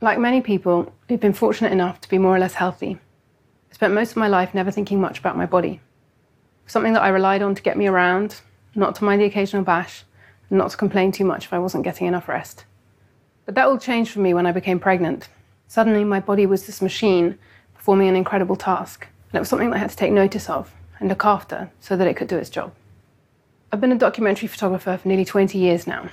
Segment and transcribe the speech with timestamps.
[0.00, 2.98] Like many people who've been fortunate enough to be more or less healthy,
[3.68, 5.80] I spent most of my life never thinking much about my body.
[6.66, 8.40] Something that I relied on to get me around,
[8.76, 10.04] not to mind the occasional bash,
[10.50, 12.64] and not to complain too much if I wasn't getting enough rest.
[13.44, 15.28] But that all changed for me when I became pregnant.
[15.66, 17.36] Suddenly, my body was this machine
[17.74, 20.72] performing an incredible task, and it was something that I had to take notice of
[21.00, 22.72] and look after so that it could do its job.
[23.72, 26.08] I've been a documentary photographer for nearly 20 years now,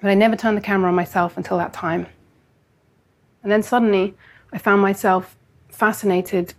[0.00, 2.06] but I never turned the camera on myself until that time.
[3.44, 4.14] And then suddenly,
[4.52, 5.36] I found myself
[5.68, 6.54] fascinated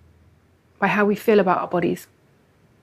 [0.80, 2.08] by how we feel about our bodies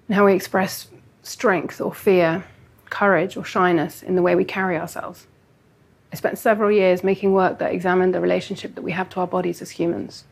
[0.06, 0.88] and how we express
[1.22, 2.44] strength or fear,
[2.90, 5.26] courage or shyness in the way we carry ourselves.
[6.12, 9.26] I spent several years making work that examined the relationship that we have to our
[9.26, 10.24] bodies as humans.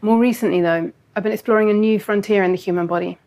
[0.00, 3.18] More recently, though, I've been exploring a new frontier in the human body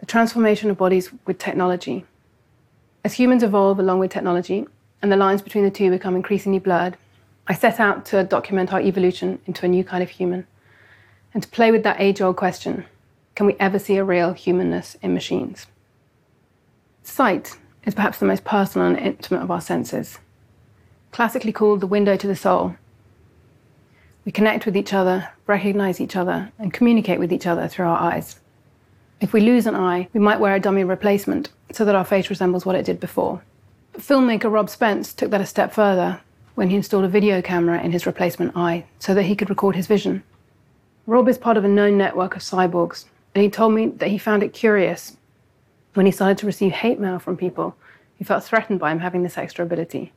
[0.00, 2.04] the transformation of bodies with technology.
[3.04, 4.66] As humans evolve along with technology,
[5.00, 6.96] and the lines between the two become increasingly blurred,
[7.48, 10.46] I set out to document our evolution into a new kind of human
[11.34, 12.84] and to play with that age old question
[13.34, 15.66] can we ever see a real humanness in machines?
[17.02, 20.18] Sight is perhaps the most personal and intimate of our senses,
[21.12, 22.76] classically called the window to the soul.
[24.26, 27.98] We connect with each other, recognize each other, and communicate with each other through our
[27.98, 28.38] eyes.
[29.20, 32.28] If we lose an eye, we might wear a dummy replacement so that our face
[32.28, 33.42] resembles what it did before.
[33.92, 36.20] But filmmaker Rob Spence took that a step further
[36.54, 39.74] when he installed a video camera in his replacement eye so that he could record
[39.74, 40.22] his vision.
[41.06, 44.18] Rob is part of a known network of cyborgs, and he told me that he
[44.18, 45.16] found it curious
[45.94, 47.76] when he started to receive hate mail from people
[48.18, 50.12] who felt threatened by him having this extra ability.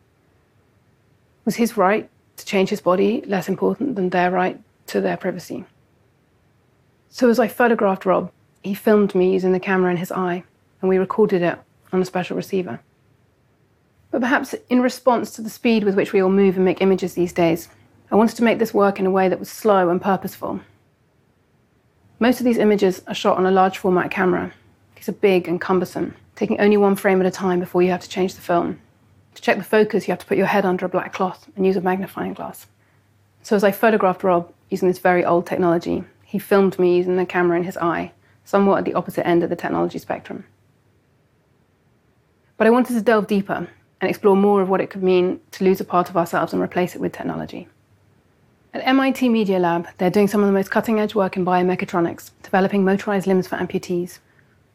[1.44, 5.66] Was his right to change his body less important than their right to their privacy?
[7.10, 8.32] So, as I photographed Rob,
[8.64, 10.44] he filmed me using the camera in his eye,
[10.82, 11.58] and we recorded it
[11.94, 12.82] on a special receiver.
[14.16, 17.16] But perhaps in response to the speed with which we all move and make images
[17.16, 17.68] these days,
[18.10, 20.62] I wanted to make this work in a way that was slow and purposeful.
[22.18, 24.54] Most of these images are shot on a large format camera.
[24.96, 28.04] These are big and cumbersome, taking only one frame at a time before you have
[28.04, 28.80] to change the film.
[29.34, 31.66] To check the focus, you have to put your head under a black cloth and
[31.66, 32.68] use a magnifying glass.
[33.44, 37.26] So as I photographed Rob using this very old technology, he filmed me using the
[37.26, 38.14] camera in his eye
[38.46, 40.46] somewhat at the opposite end of the technology spectrum.
[42.56, 43.68] But I wanted to delve deeper
[44.06, 46.62] and explore more of what it could mean to lose a part of ourselves and
[46.62, 47.68] replace it with technology.
[48.72, 52.30] At MIT Media Lab, they're doing some of the most cutting edge work in biomechatronics,
[52.44, 54.20] developing motorized limbs for amputees.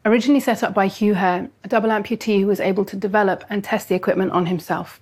[0.03, 3.63] Originally set up by Hugh Herr, a double amputee who was able to develop and
[3.63, 4.99] test the equipment on himself.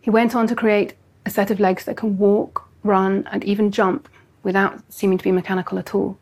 [0.00, 0.94] He went on to create
[1.24, 4.08] a set of legs that can walk, run, and even jump
[4.42, 6.18] without seeming to be mechanical at all.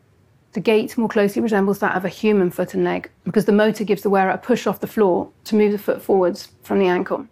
[0.53, 3.83] The gait more closely resembles that of a human foot and leg because the motor
[3.83, 6.85] gives the wearer a push off the floor to move the foot forwards from the
[6.85, 7.27] ankle.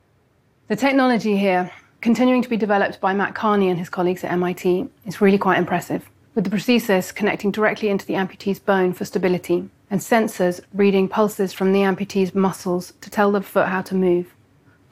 [0.70, 1.72] The technology here,
[2.02, 5.60] continuing to be developed by Matt Carney and his colleagues at MIT, is really quite
[5.60, 11.08] impressive, with the prosthesis connecting directly into the amputee's bone for stability and sensors reading
[11.08, 14.34] pulses from the amputee's muscles to tell the foot how to move.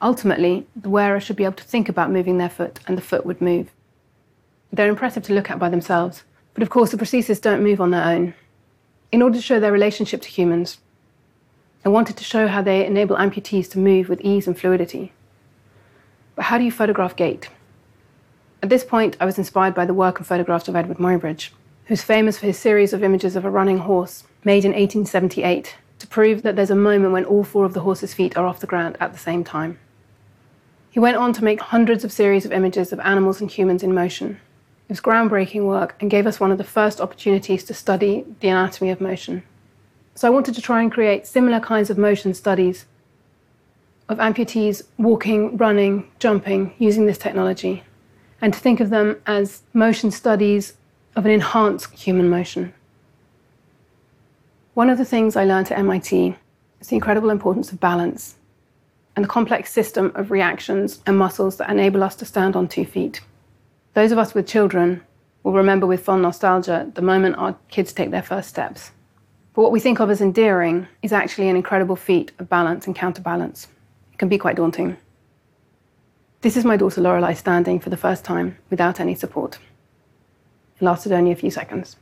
[0.00, 3.26] Ultimately, the wearer should be able to think about moving their foot and the foot
[3.26, 3.70] would move.
[4.72, 6.22] They're impressive to look at by themselves,
[6.60, 8.34] but of course, the prostheses don't move on their own.
[9.10, 10.76] In order to show their relationship to humans,
[11.86, 15.14] I wanted to show how they enable amputees to move with ease and fluidity.
[16.36, 17.48] But how do you photograph gait?
[18.62, 21.48] At this point, I was inspired by the work and photographs of Edward Muybridge,
[21.86, 26.06] who's famous for his series of images of a running horse made in 1878 to
[26.08, 28.66] prove that there's a moment when all four of the horse's feet are off the
[28.66, 29.78] ground at the same time.
[30.90, 33.94] He went on to make hundreds of series of images of animals and humans in
[33.94, 34.38] motion,
[34.90, 38.48] it was groundbreaking work and gave us one of the first opportunities to study the
[38.48, 39.44] anatomy of motion.
[40.16, 42.86] So I wanted to try and create similar kinds of motion studies
[44.08, 47.84] of amputees walking, running, jumping using this technology,
[48.42, 50.74] and to think of them as motion studies
[51.14, 52.74] of an enhanced human motion.
[54.74, 56.34] One of the things I learned at MIT
[56.80, 58.34] is the incredible importance of balance
[59.14, 62.84] and the complex system of reactions and muscles that enable us to stand on two
[62.84, 63.20] feet.
[63.94, 65.02] Those of us with children
[65.42, 68.92] will remember with fond nostalgia the moment our kids take their first steps.
[69.54, 72.94] But what we think of as endearing is actually an incredible feat of balance and
[72.94, 73.66] counterbalance.
[74.12, 74.96] It can be quite daunting.
[76.42, 79.58] This is my daughter Lorelei standing for the first time without any support.
[80.76, 81.96] It lasted only a few seconds.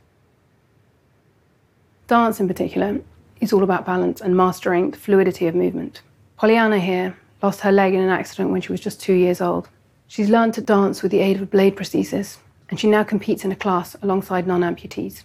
[2.07, 3.01] Dance, in particular,
[3.41, 6.01] is all about balance and mastering the fluidity of movement.
[6.37, 9.69] Pollyanna here lost her leg in an accident when she was just two years old.
[10.09, 13.45] She's learned to dance with the aid of a blade prosthesis, and she now competes
[13.45, 15.21] in a class alongside non amputees.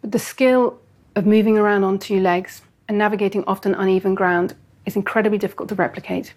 [0.00, 0.80] But the skill
[1.14, 4.54] of moving around on two legs and navigating often uneven ground
[4.86, 6.32] is incredibly difficult to replicate.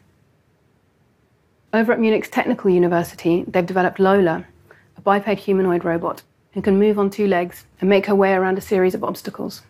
[1.73, 4.45] Over at Munich's Technical University, they've developed Lola,
[4.97, 6.21] a biped humanoid robot
[6.51, 9.61] who can move on two legs and make her way around a series of obstacles.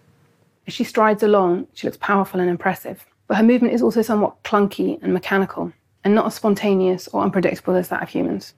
[0.66, 4.42] As she strides along, she looks powerful and impressive, but her movement is also somewhat
[4.42, 5.74] clunky and mechanical,
[6.04, 8.54] and not as spontaneous or unpredictable as that of humans.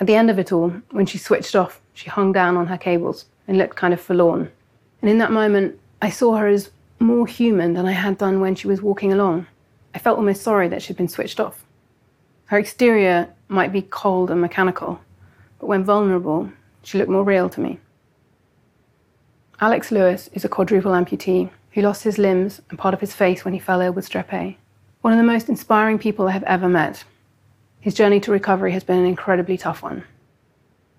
[0.00, 2.78] At the end of it all, when she switched off, she hung down on her
[2.78, 4.50] cables and looked kind of forlorn.
[5.00, 8.54] And in that moment, I saw her as more human than I had done when
[8.54, 9.46] she was walking along.
[9.94, 11.64] I felt almost sorry that she'd been switched off.
[12.46, 15.00] Her exterior might be cold and mechanical,
[15.60, 16.50] but when vulnerable,
[16.82, 17.78] she looked more real to me.
[19.60, 23.44] Alex Lewis is a quadruple amputee who lost his limbs and part of his face
[23.44, 24.58] when he fell ill with strep A.
[25.04, 27.04] One of the most inspiring people I have ever met.
[27.78, 30.04] His journey to recovery has been an incredibly tough one.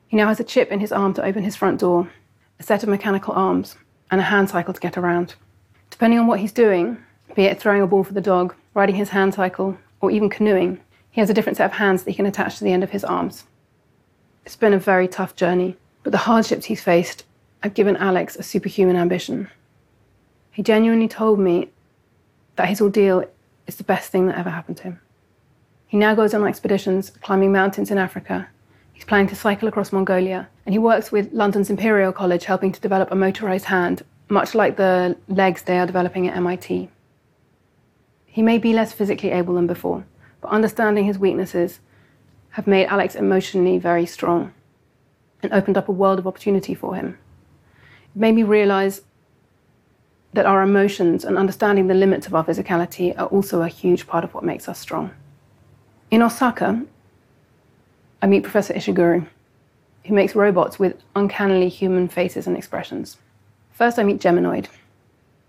[0.07, 2.11] He now has a chip in his arm to open his front door,
[2.59, 3.77] a set of mechanical arms,
[4.11, 5.33] and a hand cycle to get around.
[5.89, 6.99] Depending on what he's doing,
[7.35, 10.79] be it throwing a ball for the dog, riding his hand cycle, or even canoeing,
[11.09, 12.91] he has a different set of hands that he can attach to the end of
[12.91, 13.45] his arms.
[14.45, 17.23] It's been a very tough journey, but the hardships he's faced
[17.63, 19.49] have given Alex a superhuman ambition.
[20.51, 21.71] He genuinely told me
[22.55, 23.25] that his ordeal
[23.67, 24.99] is the best thing that ever happened to him.
[25.87, 28.49] He now goes on expeditions, climbing mountains in Africa.
[28.93, 32.81] He's planning to cycle across Mongolia, and he works with London's Imperial College, helping to
[32.81, 36.89] develop a motorized hand, much like the legs they are developing at MIT.
[38.25, 40.05] He may be less physically able than before,
[40.41, 41.79] but understanding his weaknesses
[42.51, 44.53] have made Alex emotionally very strong
[45.43, 47.17] and opened up a world of opportunity for him.
[48.15, 49.01] It made me realize
[50.35, 54.25] that our emotions and understanding the limits of our physicality are also a huge part
[54.25, 55.11] of what makes us strong.
[56.11, 56.83] In Osaka,
[58.21, 59.25] I meet Professor Ishiguro,
[60.03, 63.17] who makes robots with uncannily human faces and expressions.
[63.71, 64.67] First, I meet Geminoid,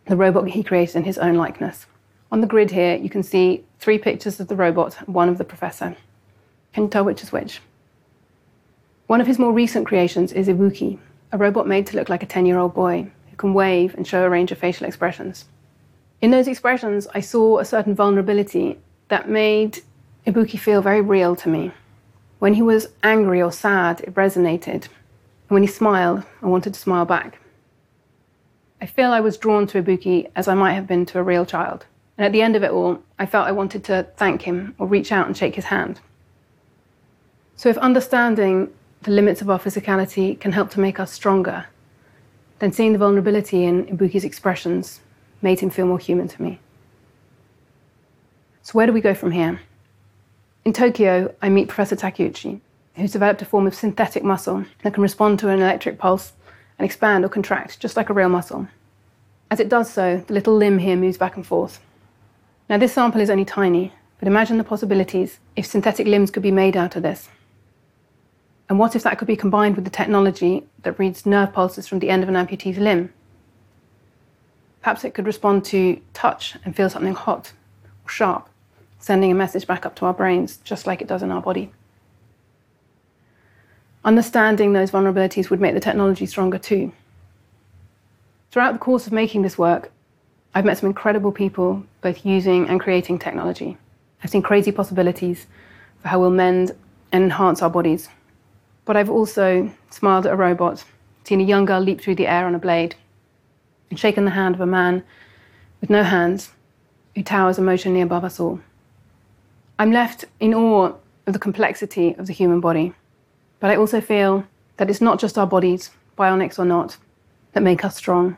[0.06, 1.86] the robot he created in his own likeness.
[2.30, 5.44] On the grid here, you can see three pictures of the robot, one of the
[5.44, 5.96] professor.
[6.72, 7.60] Can you tell which is which?
[9.08, 10.98] One of his more recent creations is Ibuki,
[11.32, 14.06] a robot made to look like a 10 year old boy who can wave and
[14.06, 15.44] show a range of facial expressions.
[16.22, 18.78] In those expressions, I saw a certain vulnerability
[19.08, 19.82] that made
[20.26, 21.72] Ibuki feel very real to me.
[22.38, 24.84] When he was angry or sad, it resonated.
[24.84, 27.38] And when he smiled, I wanted to smile back.
[28.80, 31.46] I feel I was drawn to Ibuki as I might have been to a real
[31.46, 31.86] child.
[32.16, 34.86] And at the end of it all, I felt I wanted to thank him or
[34.86, 36.00] reach out and shake his hand.
[37.56, 38.72] So, if understanding
[39.02, 41.66] the limits of our physicality can help to make us stronger,
[42.58, 45.00] then seeing the vulnerability in Ibuki's expressions
[45.42, 46.58] made him feel more human to me.
[48.62, 49.60] So, where do we go from here?
[50.64, 52.60] In Tokyo, I meet Professor Takeuchi,
[52.96, 56.32] who's developed a form of synthetic muscle that can respond to an electric pulse
[56.78, 58.66] and expand or contract just like a real muscle.
[59.50, 61.80] As it does so, the little limb here moves back and forth.
[62.68, 66.50] Now, this sample is only tiny, but imagine the possibilities if synthetic limbs could be
[66.50, 67.28] made out of this.
[68.68, 72.00] And what if that could be combined with the technology that reads nerve pulses from
[72.00, 73.12] the end of an amputee's limb?
[74.80, 77.52] Perhaps it could respond to touch and feel something hot
[78.04, 78.48] or sharp,
[78.98, 81.72] sending a message back up to our brains, just like it does in our body.
[84.04, 86.92] Understanding those vulnerabilities would make the technology stronger too.
[88.50, 89.90] Throughout the course of making this work,
[90.54, 93.76] I've met some incredible people, both using and creating technology.
[94.22, 95.46] I've seen crazy possibilities
[96.00, 96.70] for how we'll mend
[97.12, 98.08] and enhance our bodies
[98.86, 100.84] but I've also smiled at a robot,
[101.24, 102.94] seen a young girl leap through the air on a blade,
[103.90, 105.04] and shaken the hand of a man
[105.80, 106.52] with no hands
[107.14, 108.60] who towers emotionally above us all.
[109.78, 110.94] I'm left in awe
[111.26, 112.94] of the complexity of the human body,
[113.60, 114.44] but I also feel
[114.76, 116.96] that it's not just our bodies, bionics or not,
[117.52, 118.36] that make us strong,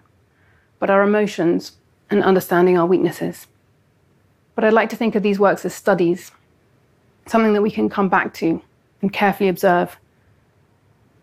[0.78, 1.73] but our emotions
[2.11, 3.47] and understanding our weaknesses.
[4.55, 6.33] But I'd like to think of these works as studies,
[7.26, 8.62] something that we can come back to
[9.02, 9.99] and carefully observe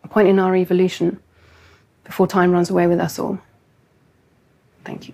[0.06, 1.20] a point in our evolution
[2.04, 3.40] before time runs away with us all.
[4.84, 5.14] Thank you.